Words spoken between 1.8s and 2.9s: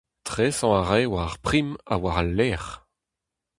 ha war al lec'h.